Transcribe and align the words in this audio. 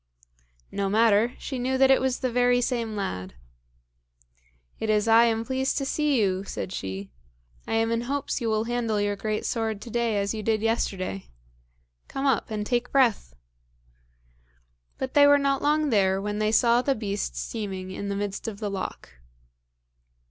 No 0.71 0.89
matter; 0.89 1.35
she 1.37 1.59
knew 1.59 1.77
that 1.77 1.91
it 1.91 2.01
was 2.01 2.21
the 2.21 2.31
very 2.31 2.59
same 2.59 2.95
lad. 2.95 3.35
"It 4.79 4.89
is 4.89 5.07
I 5.07 5.25
am 5.25 5.45
pleased 5.45 5.77
to 5.77 5.85
see 5.85 6.19
you," 6.19 6.43
said 6.43 6.73
she. 6.73 7.11
"I 7.67 7.73
am 7.75 7.91
in 7.91 8.01
hopes 8.01 8.41
you 8.41 8.49
will 8.49 8.63
handle 8.63 8.99
your 8.99 9.15
great 9.15 9.45
sword 9.45 9.79
to 9.81 9.91
day 9.91 10.17
as 10.17 10.33
you 10.33 10.41
did 10.41 10.63
yesterday. 10.63 11.27
Come 12.07 12.25
up 12.25 12.49
and 12.49 12.65
take 12.65 12.91
breath." 12.91 13.35
But 14.97 15.13
they 15.13 15.27
were 15.27 15.37
not 15.37 15.61
long 15.61 15.91
there 15.91 16.19
when 16.19 16.39
they 16.39 16.51
saw 16.51 16.81
the 16.81 16.95
beast 16.95 17.35
steaming 17.35 17.91
in 17.91 18.09
the 18.09 18.15
midst 18.15 18.47
of 18.47 18.57
the 18.59 18.71
loch. 18.71 19.11